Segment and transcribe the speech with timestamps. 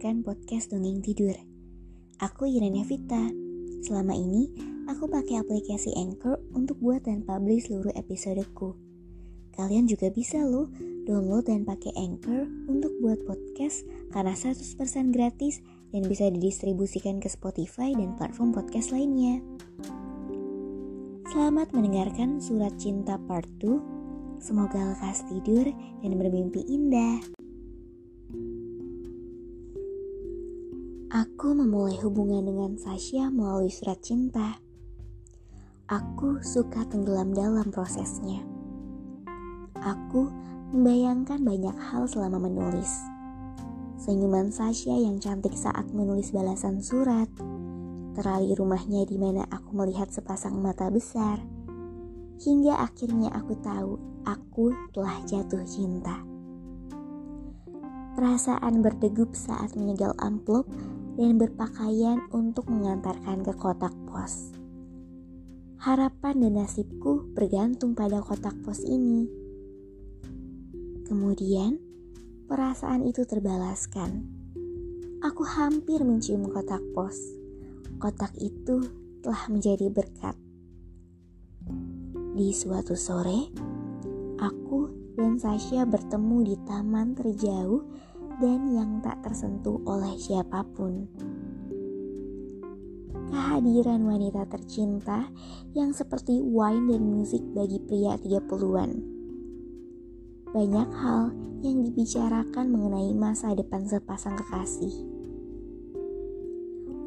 [0.00, 1.36] Mendengarkan podcast Dongeng Tidur.
[2.24, 3.20] Aku Irene Vita.
[3.84, 4.48] Selama ini,
[4.88, 8.80] aku pakai aplikasi Anchor untuk buat dan publish seluruh episodeku.
[9.52, 10.72] Kalian juga bisa loh
[11.04, 15.60] download dan pakai Anchor untuk buat podcast karena 100% gratis
[15.92, 19.44] dan bisa didistribusikan ke Spotify dan platform podcast lainnya.
[21.28, 24.40] Selamat mendengarkan surat cinta part 2.
[24.40, 25.68] Semoga lekas tidur
[26.00, 27.39] dan bermimpi indah.
[31.20, 34.56] Aku memulai hubungan dengan Sasha melalui surat cinta.
[35.84, 38.40] Aku suka tenggelam dalam prosesnya.
[39.84, 40.32] Aku
[40.72, 42.88] membayangkan banyak hal selama menulis.
[44.00, 47.28] Senyuman Sasha yang cantik saat menulis balasan surat,
[48.16, 51.36] terali rumahnya di mana aku melihat sepasang mata besar,
[52.40, 56.24] hingga akhirnya aku tahu aku telah jatuh cinta.
[58.16, 60.64] Perasaan berdegup saat menyegal amplop
[61.20, 64.56] dan berpakaian untuk mengantarkan ke kotak pos.
[65.76, 69.28] Harapan dan nasibku bergantung pada kotak pos ini.
[71.04, 71.76] Kemudian,
[72.48, 74.24] perasaan itu terbalaskan.
[75.20, 77.20] Aku hampir mencium kotak pos.
[78.00, 78.80] Kotak itu
[79.20, 80.32] telah menjadi berkat.
[82.32, 83.52] Di suatu sore,
[84.40, 84.88] aku
[85.20, 87.84] dan Sasha bertemu di taman terjauh
[88.40, 91.04] dan yang tak tersentuh oleh siapa pun.
[93.28, 95.28] Kehadiran wanita tercinta
[95.76, 98.90] yang seperti wine dan musik bagi pria 30-an.
[100.50, 101.30] Banyak hal
[101.60, 104.94] yang dibicarakan mengenai masa depan sepasang kekasih.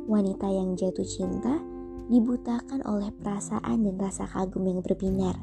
[0.06, 1.58] Wanita yang jatuh cinta
[2.14, 5.36] dibutakan oleh perasaan dan rasa kagum yang berbinar.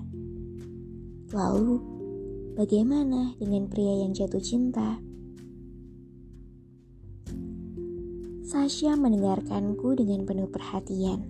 [1.34, 1.82] Lalu,
[2.54, 5.09] bagaimana dengan pria yang jatuh cinta?
[8.50, 11.22] Sasha mendengarkanku dengan penuh perhatian.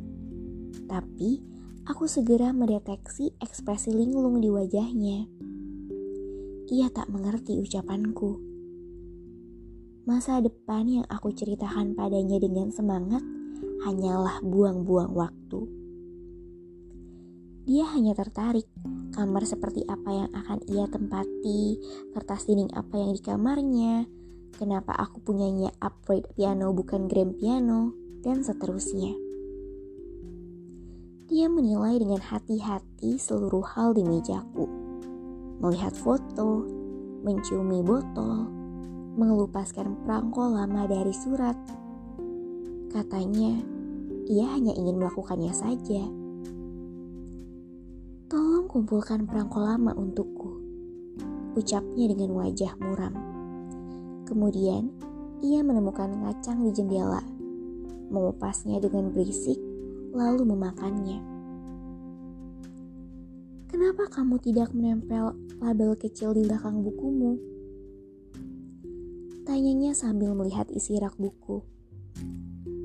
[0.88, 1.36] Tapi,
[1.84, 5.28] aku segera mendeteksi ekspresi linglung di wajahnya.
[6.72, 8.41] Ia tak mengerti ucapanku.
[10.08, 13.20] Masa depan yang aku ceritakan padanya dengan semangat
[13.84, 15.60] hanyalah buang-buang waktu.
[17.69, 18.64] Dia hanya tertarik
[19.12, 21.84] kamar seperti apa yang akan ia tempati,
[22.16, 24.08] kertas dinding apa yang di kamarnya,
[24.56, 29.16] kenapa aku punyanya upright piano bukan grand piano, dan seterusnya.
[31.31, 34.66] Dia menilai dengan hati-hati seluruh hal di mejaku.
[35.62, 36.66] Melihat foto,
[37.22, 38.50] menciumi botol,
[39.15, 41.55] mengelupaskan perangko lama dari surat.
[42.91, 43.62] Katanya,
[44.27, 46.03] ia hanya ingin melakukannya saja.
[48.27, 50.50] Tolong kumpulkan perangko lama untukku,
[51.55, 53.29] ucapnya dengan wajah muram.
[54.30, 54.94] Kemudian,
[55.42, 57.18] ia menemukan kacang di jendela,
[58.14, 59.58] mengupasnya dengan berisik,
[60.14, 61.18] lalu memakannya.
[63.66, 67.42] Kenapa kamu tidak menempel label kecil di belakang bukumu?
[69.42, 71.66] Tanyanya sambil melihat isi rak buku.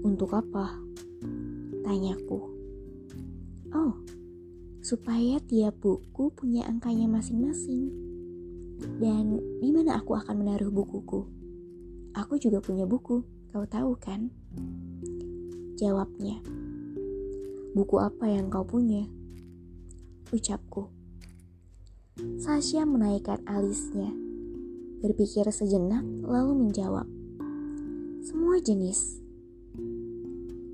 [0.02, 0.82] Untuk apa?
[1.86, 2.42] Tanyaku.
[3.70, 3.94] Oh,
[4.82, 7.94] supaya tiap buku punya angkanya masing-masing.
[8.98, 11.35] Dan di mana aku akan menaruh bukuku?
[12.16, 14.32] Aku juga punya buku, kau tahu kan?
[15.76, 16.40] Jawabnya,
[17.76, 19.04] buku apa yang kau punya?
[20.32, 20.88] Ucapku.
[22.40, 24.16] Sasha menaikkan alisnya,
[25.04, 27.04] berpikir sejenak lalu menjawab,
[28.24, 29.20] semua jenis.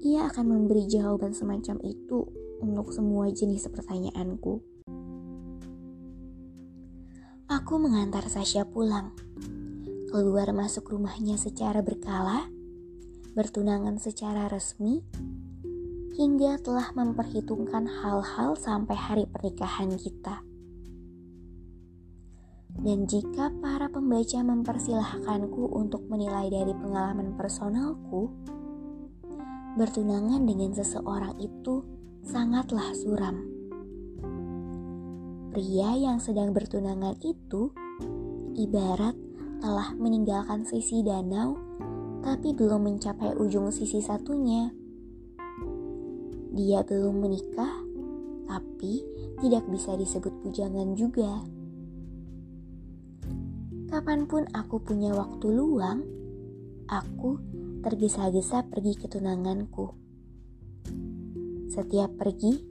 [0.06, 2.30] Ia akan memberi jawaban semacam itu
[2.62, 4.62] untuk semua jenis pertanyaanku.
[7.50, 9.10] Aku mengantar Sasha pulang
[10.12, 12.52] keluar masuk rumahnya secara berkala,
[13.32, 15.00] bertunangan secara resmi,
[16.20, 20.44] hingga telah memperhitungkan hal-hal sampai hari pernikahan kita.
[22.76, 28.36] Dan jika para pembaca mempersilahkanku untuk menilai dari pengalaman personalku,
[29.80, 31.88] bertunangan dengan seseorang itu
[32.28, 33.48] sangatlah suram.
[35.56, 37.72] Pria yang sedang bertunangan itu
[38.60, 39.31] ibarat
[39.62, 41.54] telah meninggalkan sisi danau,
[42.26, 44.74] tapi belum mencapai ujung sisi satunya.
[46.52, 47.70] Dia belum menikah,
[48.50, 49.06] tapi
[49.38, 51.46] tidak bisa disebut bujangan juga.
[53.88, 56.02] Kapan pun aku punya waktu luang,
[56.90, 57.38] aku
[57.86, 59.94] tergesa-gesa pergi ke tunanganku.
[61.70, 62.66] Setiap pergi,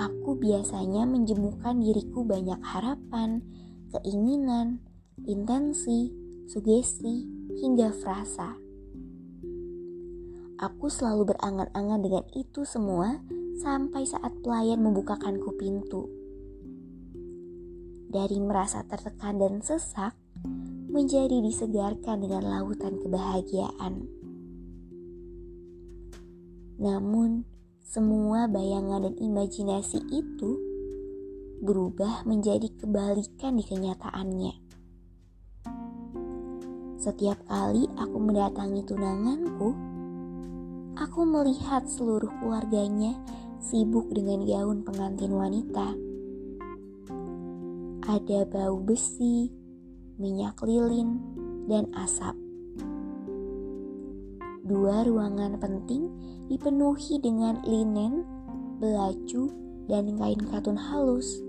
[0.00, 3.44] aku biasanya menjemukan diriku banyak harapan,
[3.92, 4.80] keinginan,
[5.28, 6.21] intensi,
[6.52, 7.24] sugesti,
[7.64, 8.60] hingga frasa.
[10.60, 13.24] Aku selalu berangan-angan dengan itu semua
[13.64, 16.12] sampai saat pelayan membukakanku pintu.
[18.12, 20.12] Dari merasa tertekan dan sesak,
[20.92, 24.04] menjadi disegarkan dengan lautan kebahagiaan.
[26.76, 27.48] Namun,
[27.80, 30.60] semua bayangan dan imajinasi itu
[31.64, 34.61] berubah menjadi kebalikan di kenyataannya.
[37.02, 39.74] Setiap kali aku mendatangi tunanganku,
[40.94, 43.18] aku melihat seluruh keluarganya
[43.58, 45.98] sibuk dengan gaun pengantin wanita.
[48.06, 49.50] Ada bau besi,
[50.14, 51.18] minyak lilin,
[51.66, 52.38] dan asap.
[54.62, 56.06] Dua ruangan penting
[56.46, 58.22] dipenuhi dengan linen,
[58.78, 59.50] belacu,
[59.90, 61.42] dan kain katun halus.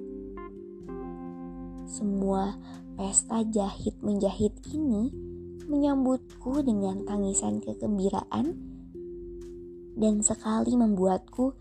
[1.85, 2.57] Semua
[2.97, 5.22] pesta jahit menjahit ini
[5.67, 8.55] menyambutku dengan tangisan kegembiraan
[9.93, 11.53] dan sekali membuatku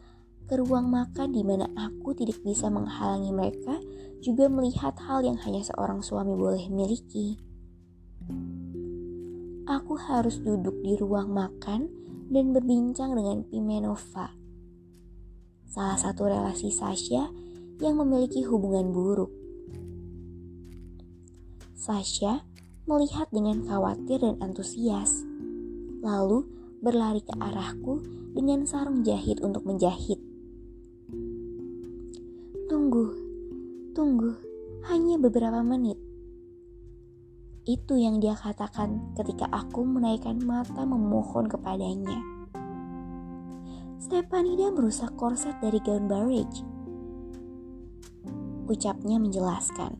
[0.48, 3.78] ke ruang makan di mana aku tidak bisa menghalangi mereka
[4.22, 7.38] juga melihat hal yang hanya seorang suami boleh miliki
[9.66, 11.88] aku harus duduk di ruang makan
[12.32, 14.32] dan berbincang dengan Pimenova,
[15.68, 17.28] salah satu relasi Sasha
[17.80, 19.32] yang memiliki hubungan buruk.
[21.76, 22.46] Sasha
[22.82, 25.22] melihat dengan khawatir dan antusias,
[26.02, 26.42] lalu
[26.82, 28.02] berlari ke arahku
[28.34, 30.18] dengan sarung jahit untuk menjahit.
[32.66, 33.06] Tunggu,
[33.94, 34.34] tunggu,
[34.90, 35.94] hanya beberapa menit.
[37.62, 42.18] Itu yang dia katakan ketika aku menaikkan mata memohon kepadanya.
[44.02, 46.66] Stepanida merusak korset dari gaun barrage.
[48.66, 49.94] Ucapnya menjelaskan.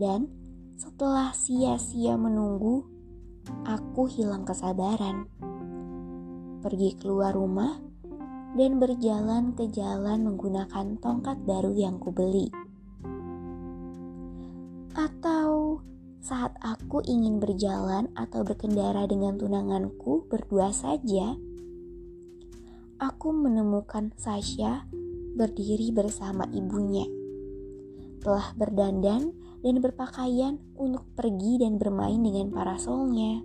[0.00, 0.32] Dan
[0.80, 2.88] setelah sia-sia menunggu,
[3.68, 5.28] aku hilang kesabaran.
[6.64, 7.76] Pergi keluar rumah
[8.56, 12.48] dan berjalan ke jalan menggunakan tongkat baru yang kubeli.
[14.96, 15.84] Atau
[16.24, 21.36] saat aku ingin berjalan atau berkendara dengan tunanganku berdua saja,
[22.96, 24.88] aku menemukan Sasha
[25.36, 27.19] berdiri bersama ibunya.
[28.20, 33.40] Telah berdandan dan berpakaian untuk pergi dan bermain dengan parasolnya.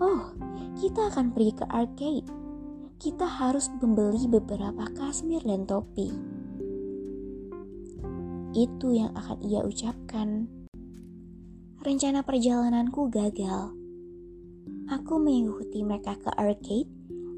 [0.00, 0.32] Oh,
[0.80, 2.28] kita akan pergi ke arcade.
[2.96, 6.08] Kita harus membeli beberapa kasmir dan topi.
[8.52, 10.48] Itu yang akan ia ucapkan.
[11.82, 13.74] Rencana perjalananku gagal.
[14.92, 16.90] Aku mengikuti mereka ke arcade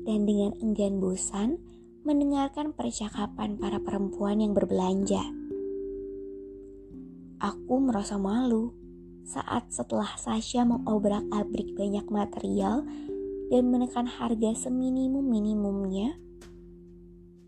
[0.05, 1.57] dan dengan enggan bosan
[2.05, 5.25] mendengarkan percakapan para perempuan yang berbelanja.
[7.41, 8.77] Aku merasa malu
[9.25, 12.85] saat setelah Sasha mengobrak-abrik banyak material
[13.49, 16.21] dan menekan harga seminimum-minimumnya,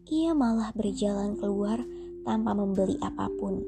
[0.09, 1.85] ia malah berjalan keluar
[2.25, 3.61] tanpa membeli apa pun.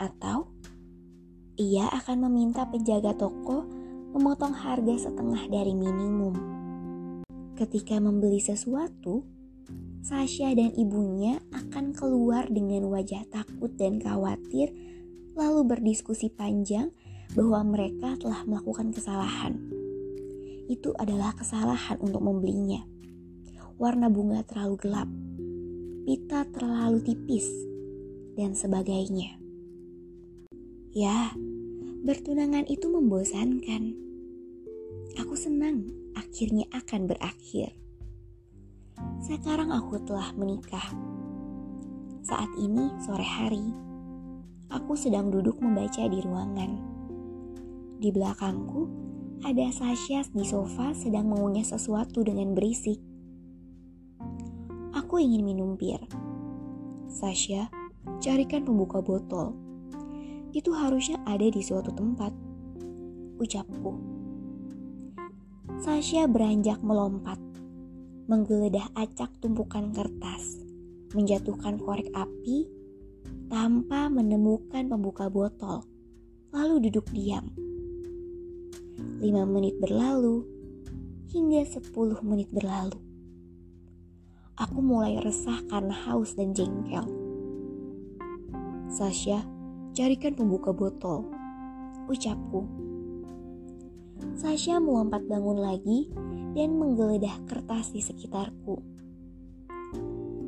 [0.00, 0.48] Atau
[1.60, 3.68] ia akan meminta penjaga toko
[4.16, 6.53] memotong harga setengah dari minimum.
[7.54, 9.22] Ketika membeli sesuatu,
[10.02, 14.74] Sasha dan ibunya akan keluar dengan wajah takut dan khawatir,
[15.38, 16.90] lalu berdiskusi panjang
[17.38, 19.54] bahwa mereka telah melakukan kesalahan.
[20.66, 22.82] Itu adalah kesalahan untuk membelinya.
[23.78, 25.08] Warna bunga terlalu gelap,
[26.04, 27.46] pita terlalu tipis,
[28.34, 29.38] dan sebagainya.
[30.90, 31.30] Ya,
[32.02, 33.94] bertunangan itu membosankan.
[35.22, 37.74] Aku senang akhirnya akan berakhir.
[39.22, 40.94] Sekarang aku telah menikah.
[42.24, 43.66] Saat ini sore hari,
[44.72, 46.72] aku sedang duduk membaca di ruangan.
[48.00, 48.88] Di belakangku
[49.44, 52.96] ada Sasha di sofa sedang mengunyah sesuatu dengan berisik.
[54.96, 56.00] Aku ingin minum bir.
[57.12, 57.68] Sasha,
[58.24, 59.52] carikan pembuka botol.
[60.54, 62.32] Itu harusnya ada di suatu tempat.
[63.42, 64.13] Ucapku.
[65.82, 67.40] Sasha beranjak melompat,
[68.30, 70.62] menggeledah acak tumpukan kertas,
[71.10, 72.70] menjatuhkan korek api
[73.50, 75.82] tanpa menemukan pembuka botol,
[76.54, 77.50] lalu duduk diam.
[79.18, 80.46] Lima menit berlalu,
[81.34, 83.02] hingga sepuluh menit berlalu.
[84.54, 87.02] Aku mulai resah karena haus dan jengkel.
[88.86, 89.42] Sasha,
[89.90, 91.26] carikan pembuka botol,
[92.06, 92.83] ucapku.
[94.34, 96.10] Sasha melompat bangun lagi
[96.58, 98.82] dan menggeledah kertas di sekitarku.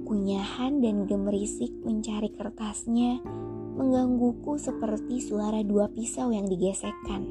[0.02, 3.22] Kunyahan dan gemerisik mencari kertasnya
[3.78, 7.30] menggangguku seperti suara dua pisau yang digesekkan.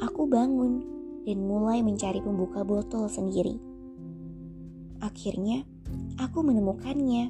[0.00, 0.80] Aku bangun
[1.28, 3.60] dan mulai mencari pembuka botol sendiri.
[5.04, 5.68] Akhirnya,
[6.16, 7.28] aku menemukannya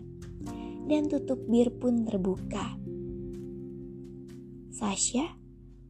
[0.86, 2.78] dan tutup bir pun terbuka.
[4.70, 5.26] Sasha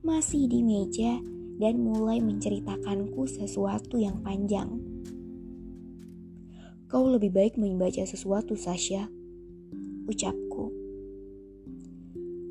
[0.01, 4.75] masih di meja dan mulai menceritakanku sesuatu yang panjang.
[6.91, 9.11] Kau lebih baik membaca sesuatu, Sasha,
[10.07, 10.71] ucapku.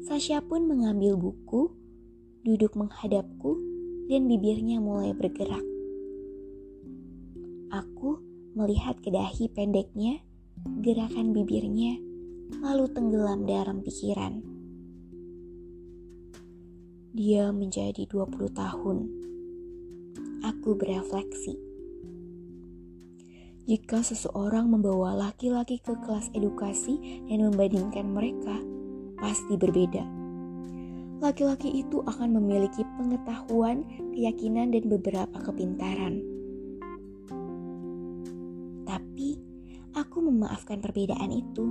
[0.03, 1.72] Sasha pun mengambil buku,
[2.43, 3.55] duduk menghadapku,
[4.12, 5.63] dan bibirnya mulai bergerak.
[7.72, 8.19] Aku
[8.53, 10.19] melihat ke dahi pendeknya,
[10.83, 11.98] gerakan bibirnya,
[12.60, 14.52] lalu tenggelam dalam pikiran.
[17.13, 18.98] Dia menjadi 20 tahun.
[20.43, 21.55] Aku berefleksi.
[23.70, 28.58] Jika seseorang membawa laki-laki ke kelas edukasi dan membandingkan mereka,
[29.22, 30.24] pasti berbeda
[31.24, 36.20] laki-laki itu akan memiliki pengetahuan, keyakinan, dan beberapa kepintaran.
[38.84, 39.39] Tapi
[39.96, 41.65] aku memaafkan perbedaan itu.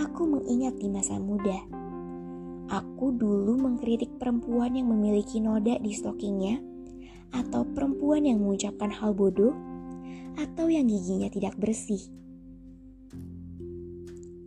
[0.00, 1.79] Aku mengingat di masa muda.
[2.70, 6.62] Aku dulu mengkritik perempuan yang memiliki noda di stokingnya,
[7.34, 9.50] atau perempuan yang mengucapkan hal bodoh,
[10.38, 11.98] atau yang giginya tidak bersih.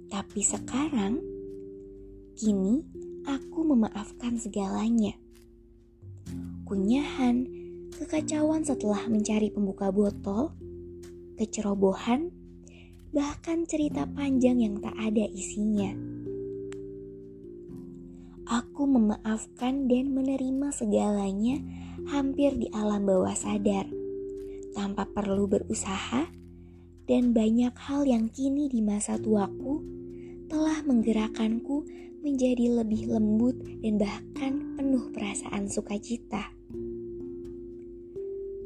[0.07, 1.19] Tapi sekarang,
[2.39, 2.87] kini
[3.27, 5.19] aku memaafkan segalanya.
[6.63, 7.43] Kunyahan,
[7.91, 10.55] kekacauan setelah mencari pembuka botol,
[11.35, 12.31] kecerobohan,
[13.11, 16.12] bahkan cerita panjang yang tak ada isinya.
[18.73, 21.61] Aku memaafkan dan menerima segalanya
[22.09, 23.85] hampir di alam bawah sadar,
[24.73, 26.25] tanpa perlu berusaha,
[27.05, 29.77] dan banyak hal yang kini di masa tuaku
[30.49, 31.85] telah menggerakkanku
[32.25, 33.53] menjadi lebih lembut
[33.85, 36.49] dan bahkan penuh perasaan sukacita.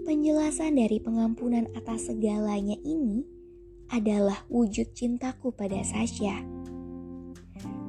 [0.07, 3.27] Penjelasan dari pengampunan atas segalanya ini
[3.91, 6.56] adalah wujud cintaku pada Sasha.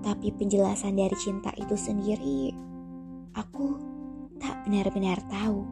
[0.02, 2.55] Tapi penjelasan dari cinta itu sendiri,
[3.37, 3.76] aku
[4.38, 5.67] tak benar-benar tahu.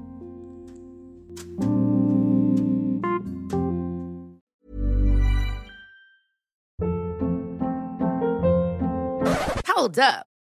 [9.67, 10.36] Hold up.